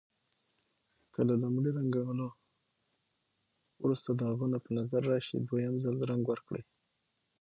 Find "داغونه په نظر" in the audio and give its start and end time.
4.21-5.01